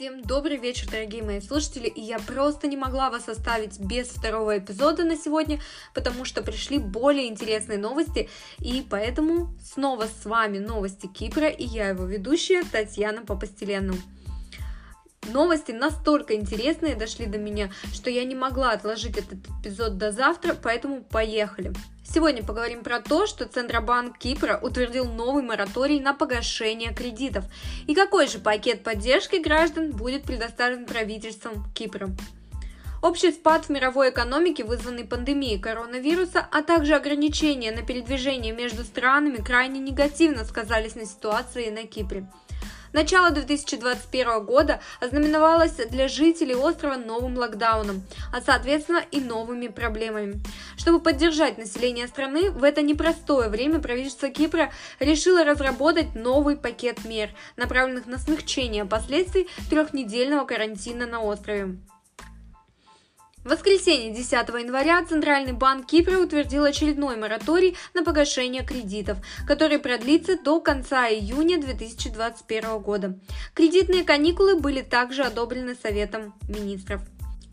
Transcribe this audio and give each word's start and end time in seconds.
Всем 0.00 0.22
добрый 0.22 0.56
вечер, 0.56 0.88
дорогие 0.90 1.22
мои 1.22 1.42
слушатели, 1.42 1.86
и 1.86 2.00
я 2.00 2.18
просто 2.18 2.66
не 2.66 2.78
могла 2.78 3.10
вас 3.10 3.28
оставить 3.28 3.78
без 3.78 4.08
второго 4.08 4.56
эпизода 4.56 5.04
на 5.04 5.14
сегодня, 5.14 5.60
потому 5.92 6.24
что 6.24 6.40
пришли 6.40 6.78
более 6.78 7.28
интересные 7.28 7.76
новости, 7.76 8.30
и 8.60 8.82
поэтому 8.88 9.54
снова 9.62 10.06
с 10.06 10.24
вами 10.24 10.56
новости 10.56 11.06
Кипра, 11.06 11.48
и 11.48 11.66
я 11.66 11.90
его 11.90 12.06
ведущая 12.06 12.62
Татьяна 12.64 13.26
Попостелену. 13.26 13.92
Новости 15.30 15.72
настолько 15.72 16.34
интересные 16.34 16.94
дошли 16.94 17.26
до 17.26 17.36
меня, 17.36 17.70
что 17.92 18.08
я 18.08 18.24
не 18.24 18.34
могла 18.34 18.72
отложить 18.72 19.18
этот 19.18 19.40
эпизод 19.60 19.98
до 19.98 20.12
завтра, 20.12 20.54
поэтому 20.54 21.04
поехали. 21.04 21.74
Сегодня 22.12 22.42
поговорим 22.42 22.82
про 22.82 22.98
то, 22.98 23.28
что 23.28 23.46
Центробанк 23.46 24.18
Кипра 24.18 24.58
утвердил 24.60 25.04
новый 25.04 25.44
мораторий 25.44 26.00
на 26.00 26.12
погашение 26.12 26.92
кредитов 26.92 27.44
и 27.86 27.94
какой 27.94 28.26
же 28.26 28.40
пакет 28.40 28.82
поддержки 28.82 29.36
граждан 29.36 29.92
будет 29.92 30.24
предоставлен 30.24 30.86
правительством 30.86 31.64
Кипра. 31.72 32.10
Общий 33.00 33.30
спад 33.30 33.66
в 33.66 33.68
мировой 33.68 34.10
экономике, 34.10 34.64
вызванный 34.64 35.04
пандемией 35.04 35.60
коронавируса, 35.60 36.44
а 36.50 36.62
также 36.62 36.96
ограничения 36.96 37.70
на 37.70 37.82
передвижение 37.82 38.52
между 38.52 38.82
странами 38.82 39.36
крайне 39.36 39.78
негативно 39.78 40.44
сказались 40.44 40.96
на 40.96 41.06
ситуации 41.06 41.70
на 41.70 41.84
Кипре. 41.84 42.26
Начало 42.92 43.30
2021 43.30 44.44
года 44.44 44.80
ознаменовалось 45.00 45.74
для 45.74 46.08
жителей 46.08 46.56
острова 46.56 46.96
новым 46.96 47.36
локдауном, 47.36 48.02
а 48.32 48.40
соответственно 48.40 49.04
и 49.12 49.20
новыми 49.20 49.68
проблемами. 49.68 50.40
Чтобы 50.76 50.98
поддержать 50.98 51.56
население 51.56 52.08
страны, 52.08 52.50
в 52.50 52.64
это 52.64 52.82
непростое 52.82 53.48
время 53.48 53.78
правительство 53.78 54.28
Кипра 54.28 54.72
решило 54.98 55.44
разработать 55.44 56.16
новый 56.16 56.56
пакет 56.56 57.04
мер, 57.04 57.30
направленных 57.56 58.06
на 58.06 58.18
смягчение 58.18 58.84
последствий 58.84 59.48
трехнедельного 59.68 60.44
карантина 60.44 61.06
на 61.06 61.20
острове. 61.20 61.76
В 63.42 63.48
воскресенье 63.48 64.12
10 64.12 64.32
января 64.32 65.02
Центральный 65.02 65.54
банк 65.54 65.86
Кипра 65.86 66.18
утвердил 66.18 66.64
очередной 66.64 67.16
мораторий 67.16 67.74
на 67.94 68.04
погашение 68.04 68.62
кредитов, 68.62 69.16
который 69.46 69.78
продлится 69.78 70.36
до 70.36 70.60
конца 70.60 71.08
июня 71.08 71.58
2021 71.58 72.80
года. 72.80 73.18
Кредитные 73.54 74.04
каникулы 74.04 74.56
были 74.56 74.82
также 74.82 75.22
одобрены 75.22 75.74
Советом 75.74 76.34
министров. 76.50 77.00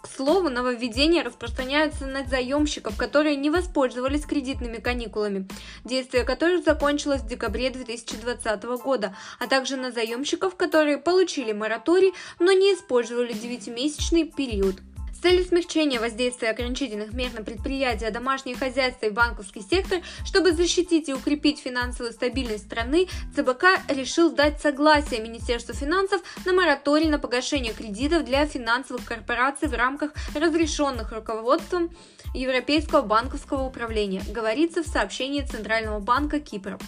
К 0.00 0.08
слову, 0.08 0.48
нововведения 0.48 1.22
распространяются 1.22 2.06
на 2.06 2.24
заемщиков, 2.24 2.96
которые 2.96 3.36
не 3.36 3.50
воспользовались 3.50 4.24
кредитными 4.24 4.78
каникулами, 4.78 5.46
действие 5.84 6.24
которых 6.24 6.64
закончилось 6.64 7.20
в 7.20 7.28
декабре 7.28 7.68
2020 7.68 8.62
года, 8.82 9.14
а 9.38 9.46
также 9.48 9.76
на 9.76 9.92
заемщиков, 9.92 10.56
которые 10.56 10.96
получили 10.96 11.52
мораторий, 11.52 12.14
но 12.38 12.52
не 12.52 12.72
использовали 12.72 13.34
9-месячный 13.34 14.32
период 14.34 14.76
целью 15.24 15.46
смягчения 15.46 15.98
воздействия 15.98 16.50
ограничительных 16.50 17.14
мер 17.14 17.32
на 17.32 17.42
предприятия, 17.42 18.10
домашнее 18.10 18.56
хозяйство 18.56 19.06
и 19.06 19.10
банковский 19.10 19.62
сектор, 19.62 20.00
чтобы 20.26 20.52
защитить 20.52 21.08
и 21.08 21.14
укрепить 21.14 21.60
финансовую 21.60 22.12
стабильность 22.12 22.66
страны, 22.66 23.08
ЦБК 23.34 23.64
решил 23.88 24.30
дать 24.30 24.60
согласие 24.60 25.22
Министерству 25.22 25.72
финансов 25.72 26.20
на 26.44 26.52
мораторий 26.52 27.08
на 27.08 27.18
погашение 27.18 27.72
кредитов 27.72 28.26
для 28.26 28.44
финансовых 28.44 29.06
корпораций 29.06 29.66
в 29.66 29.72
рамках 29.72 30.12
разрешенных 30.34 31.10
руководством 31.10 31.88
Европейского 32.34 33.00
банковского 33.00 33.62
управления, 33.62 34.20
говорится 34.28 34.82
в 34.82 34.86
сообщении 34.86 35.40
Центрального 35.40 36.00
банка 36.00 36.38
Кипра. 36.38 36.78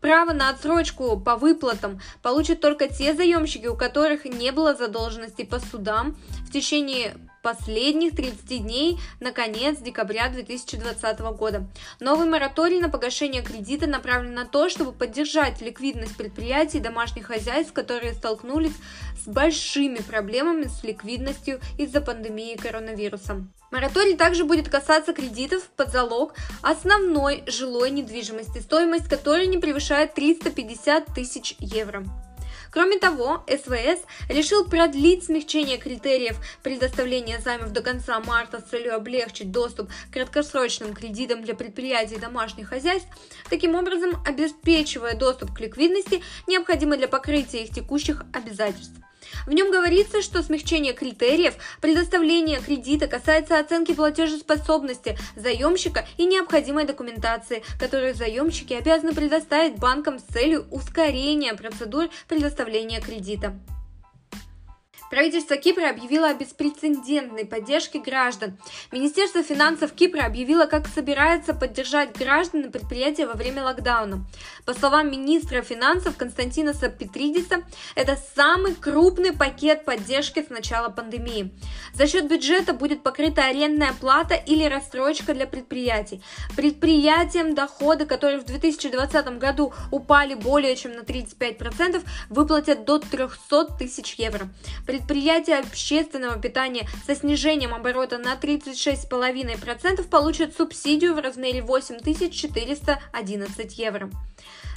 Право 0.00 0.32
на 0.32 0.50
отсрочку 0.50 1.20
по 1.20 1.36
выплатам 1.36 2.00
получат 2.20 2.60
только 2.60 2.88
те 2.88 3.14
заемщики, 3.14 3.68
у 3.68 3.76
которых 3.76 4.24
не 4.24 4.50
было 4.50 4.74
задолженности 4.74 5.44
по 5.44 5.60
судам 5.60 6.16
в 6.48 6.50
течение 6.50 7.14
последних 7.44 8.16
30 8.16 8.62
дней 8.62 8.98
на 9.20 9.30
конец 9.30 9.78
декабря 9.78 10.30
2020 10.30 11.20
года. 11.36 11.68
Новый 12.00 12.26
мораторий 12.26 12.80
на 12.80 12.88
погашение 12.88 13.42
кредита 13.42 13.86
направлен 13.86 14.32
на 14.32 14.46
то, 14.46 14.70
чтобы 14.70 14.92
поддержать 14.92 15.60
ликвидность 15.60 16.16
предприятий 16.16 16.78
и 16.78 16.80
домашних 16.80 17.26
хозяйств, 17.26 17.74
которые 17.74 18.14
столкнулись 18.14 18.72
с 19.22 19.28
большими 19.28 19.98
проблемами 19.98 20.64
с 20.64 20.82
ликвидностью 20.82 21.60
из-за 21.76 22.00
пандемии 22.00 22.56
коронавируса. 22.56 23.46
Мораторий 23.70 24.16
также 24.16 24.44
будет 24.44 24.70
касаться 24.70 25.12
кредитов 25.12 25.68
под 25.76 25.90
залог 25.90 26.34
основной 26.62 27.44
жилой 27.46 27.90
недвижимости, 27.90 28.60
стоимость 28.60 29.08
которой 29.08 29.46
не 29.48 29.58
превышает 29.58 30.14
350 30.14 31.06
тысяч 31.14 31.56
евро. 31.58 32.04
Кроме 32.74 32.98
того, 32.98 33.44
СВС 33.46 34.02
решил 34.28 34.64
продлить 34.64 35.22
смягчение 35.22 35.78
критериев 35.78 36.36
предоставления 36.64 37.38
займов 37.38 37.70
до 37.70 37.82
конца 37.82 38.18
марта 38.18 38.60
с 38.60 38.68
целью 38.68 38.96
облегчить 38.96 39.52
доступ 39.52 39.88
к 40.10 40.12
краткосрочным 40.12 40.92
кредитам 40.92 41.44
для 41.44 41.54
предприятий 41.54 42.16
и 42.16 42.18
домашних 42.18 42.70
хозяйств, 42.70 43.06
таким 43.48 43.76
образом 43.76 44.20
обеспечивая 44.26 45.14
доступ 45.14 45.54
к 45.54 45.60
ликвидности, 45.60 46.20
необходимой 46.48 46.98
для 46.98 47.06
покрытия 47.06 47.62
их 47.62 47.70
текущих 47.70 48.24
обязательств. 48.32 48.98
В 49.46 49.52
нем 49.52 49.70
говорится, 49.70 50.22
что 50.22 50.42
смягчение 50.42 50.92
критериев 50.92 51.54
предоставления 51.80 52.60
кредита 52.60 53.06
касается 53.06 53.58
оценки 53.58 53.92
платежеспособности 53.92 55.16
заемщика 55.36 56.06
и 56.16 56.24
необходимой 56.24 56.84
документации, 56.84 57.62
которую 57.78 58.14
заемщики 58.14 58.72
обязаны 58.74 59.12
предоставить 59.14 59.78
банкам 59.78 60.18
с 60.18 60.22
целью 60.22 60.66
ускорения 60.70 61.54
процедур 61.54 62.08
предоставления 62.28 63.00
кредита. 63.00 63.54
Правительство 65.10 65.56
Кипра 65.56 65.90
объявило 65.90 66.28
о 66.28 66.34
беспрецедентной 66.34 67.44
поддержке 67.44 68.00
граждан. 68.00 68.58
Министерство 68.90 69.42
финансов 69.42 69.92
Кипра 69.92 70.22
объявило, 70.24 70.66
как 70.66 70.88
собирается 70.88 71.54
поддержать 71.54 72.16
граждан 72.16 72.62
и 72.62 72.70
предприятия 72.70 73.26
во 73.26 73.34
время 73.34 73.64
локдауна. 73.64 74.24
По 74.64 74.74
словам 74.74 75.10
министра 75.10 75.62
финансов 75.62 76.16
Константина 76.16 76.74
Петридиса, 76.74 77.62
это 77.94 78.18
самый 78.34 78.74
крупный 78.74 79.32
пакет 79.32 79.84
поддержки 79.84 80.44
с 80.44 80.50
начала 80.50 80.88
пандемии. 80.88 81.52
За 81.92 82.06
счет 82.06 82.28
бюджета 82.28 82.72
будет 82.72 83.02
покрыта 83.02 83.44
арендная 83.44 83.92
плата 83.92 84.34
или 84.34 84.64
рассрочка 84.64 85.34
для 85.34 85.46
предприятий. 85.46 86.22
Предприятиям 86.56 87.54
доходы, 87.54 88.06
которые 88.06 88.38
в 88.40 88.44
2020 88.44 89.38
году 89.38 89.72
упали 89.90 90.34
более 90.34 90.76
чем 90.76 90.92
на 90.92 91.00
35%, 91.00 92.02
выплатят 92.30 92.84
до 92.84 92.98
300 92.98 93.76
тысяч 93.78 94.14
евро. 94.14 94.48
Предприятия 94.94 95.58
общественного 95.58 96.38
питания 96.38 96.86
со 97.04 97.16
снижением 97.16 97.74
оборота 97.74 98.16
на 98.16 98.36
36,5% 98.36 100.08
получат 100.08 100.54
субсидию 100.54 101.16
в 101.16 101.18
размере 101.18 101.62
8411 101.62 103.76
евро. 103.76 104.08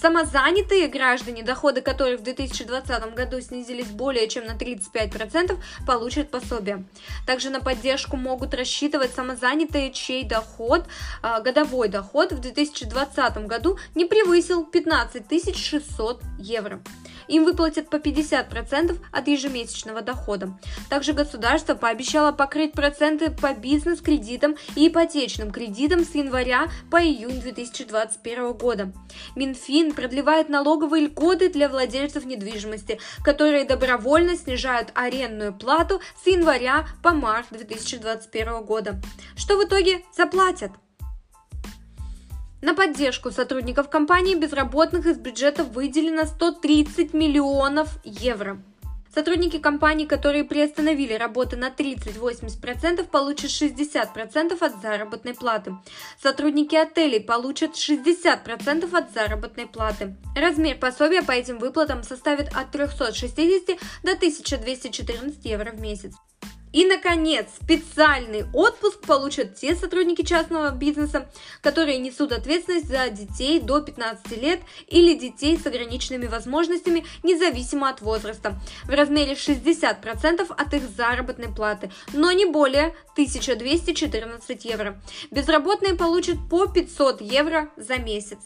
Самозанятые 0.00 0.86
граждане, 0.86 1.42
доходы 1.42 1.80
которых 1.80 2.20
в 2.20 2.22
2020 2.22 3.14
году 3.14 3.40
снизились 3.40 3.88
более 3.88 4.28
чем 4.28 4.46
на 4.46 4.52
35%, 4.52 5.58
получат 5.86 6.30
пособие. 6.30 6.84
Также 7.26 7.50
на 7.50 7.60
поддержку 7.60 8.16
могут 8.16 8.54
рассчитывать 8.54 9.12
самозанятые, 9.12 9.92
чей 9.92 10.24
доход, 10.24 10.86
а, 11.22 11.40
годовой 11.40 11.88
доход 11.88 12.32
в 12.32 12.38
2020 12.38 13.46
году 13.46 13.78
не 13.94 14.04
превысил 14.04 14.64
15 14.64 15.56
600 15.56 16.22
евро. 16.38 16.80
Им 17.28 17.44
выплатят 17.44 17.90
по 17.90 17.96
50% 17.96 18.98
от 19.12 19.28
ежемесячного 19.28 20.00
дохода. 20.00 20.58
Также 20.88 21.12
государство 21.12 21.74
пообещало 21.74 22.32
покрыть 22.32 22.72
проценты 22.72 23.30
по 23.30 23.52
бизнес-кредитам 23.52 24.56
и 24.74 24.88
ипотечным 24.88 25.50
кредитам 25.50 26.04
с 26.04 26.14
января 26.14 26.68
по 26.90 26.96
июнь 26.96 27.40
2021 27.40 28.52
года. 28.54 28.92
Минфин 29.48 29.94
продлевает 29.94 30.50
налоговые 30.50 31.06
льготы 31.06 31.48
для 31.48 31.70
владельцев 31.70 32.26
недвижимости, 32.26 32.98
которые 33.24 33.64
добровольно 33.64 34.36
снижают 34.36 34.92
арендную 34.94 35.54
плату 35.54 36.02
с 36.22 36.26
января 36.26 36.86
по 37.02 37.12
март 37.12 37.46
2021 37.50 38.62
года. 38.64 39.00
Что 39.36 39.56
в 39.56 39.64
итоге 39.64 40.04
заплатят? 40.14 40.72
На 42.60 42.74
поддержку 42.74 43.30
сотрудников 43.30 43.88
компании 43.88 44.34
безработных 44.34 45.06
из 45.06 45.16
бюджета 45.16 45.64
выделено 45.64 46.26
130 46.26 47.14
миллионов 47.14 47.98
евро. 48.04 48.60
Сотрудники 49.18 49.58
компаний, 49.58 50.06
которые 50.06 50.44
приостановили 50.44 51.12
работу 51.12 51.56
на 51.56 51.70
30-80%, 51.70 53.04
получат 53.08 53.50
60% 53.50 54.64
от 54.64 54.80
заработной 54.80 55.34
платы. 55.34 55.74
Сотрудники 56.22 56.76
отелей 56.76 57.20
получат 57.20 57.72
60% 57.72 58.96
от 58.96 59.12
заработной 59.12 59.66
платы. 59.66 60.14
Размер 60.36 60.78
пособия 60.78 61.24
по 61.24 61.32
этим 61.32 61.58
выплатам 61.58 62.04
составит 62.04 62.54
от 62.54 62.70
360 62.70 63.76
до 64.04 64.12
1214 64.12 65.44
евро 65.44 65.72
в 65.72 65.80
месяц. 65.80 66.14
И, 66.72 66.84
наконец, 66.86 67.46
специальный 67.62 68.44
отпуск 68.52 69.00
получат 69.00 69.56
те 69.56 69.74
сотрудники 69.74 70.22
частного 70.22 70.70
бизнеса, 70.70 71.30
которые 71.62 71.98
несут 71.98 72.32
ответственность 72.32 72.88
за 72.88 73.08
детей 73.08 73.60
до 73.60 73.80
15 73.80 74.30
лет 74.40 74.60
или 74.86 75.18
детей 75.18 75.58
с 75.58 75.66
ограниченными 75.66 76.26
возможностями, 76.26 77.04
независимо 77.22 77.88
от 77.88 78.00
возраста, 78.00 78.60
в 78.84 78.90
размере 78.90 79.32
60% 79.32 80.50
от 80.50 80.74
их 80.74 80.82
заработной 80.96 81.48
платы, 81.48 81.90
но 82.12 82.32
не 82.32 82.44
более 82.44 82.94
1214 83.12 84.64
евро. 84.64 85.00
Безработные 85.30 85.94
получат 85.94 86.36
по 86.50 86.66
500 86.66 87.20
евро 87.20 87.70
за 87.76 87.96
месяц. 87.96 88.38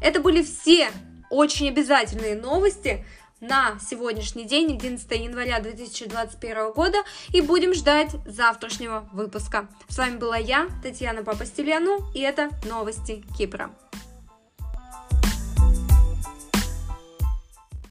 Это 0.00 0.20
были 0.20 0.42
все 0.42 0.90
очень 1.30 1.68
обязательные 1.68 2.36
новости, 2.36 3.04
на 3.40 3.78
сегодняшний 3.78 4.44
день, 4.44 4.72
11 4.74 5.10
января 5.12 5.60
2021 5.60 6.72
года, 6.72 6.98
и 7.32 7.40
будем 7.40 7.74
ждать 7.74 8.12
завтрашнего 8.26 9.08
выпуска. 9.12 9.68
С 9.88 9.98
вами 9.98 10.16
была 10.16 10.36
я, 10.36 10.68
Татьяна 10.82 11.22
Папастельяну, 11.22 11.98
и 12.14 12.20
это 12.20 12.50
новости 12.64 13.24
Кипра. 13.36 13.70